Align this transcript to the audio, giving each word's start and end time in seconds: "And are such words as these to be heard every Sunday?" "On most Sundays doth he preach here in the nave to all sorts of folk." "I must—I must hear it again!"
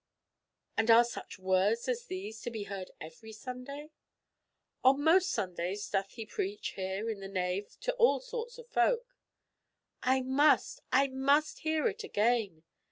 "And 0.77 0.89
are 0.89 1.03
such 1.03 1.37
words 1.37 1.87
as 1.87 2.05
these 2.07 2.41
to 2.41 2.49
be 2.49 2.63
heard 2.63 2.89
every 2.99 3.31
Sunday?" 3.31 3.91
"On 4.83 4.99
most 4.99 5.29
Sundays 5.29 5.87
doth 5.87 6.13
he 6.13 6.25
preach 6.25 6.69
here 6.69 7.07
in 7.07 7.19
the 7.19 7.27
nave 7.27 7.77
to 7.81 7.93
all 7.97 8.19
sorts 8.19 8.57
of 8.57 8.67
folk." 8.67 9.15
"I 10.01 10.21
must—I 10.21 11.09
must 11.09 11.59
hear 11.59 11.87
it 11.87 12.03
again!" 12.03 12.63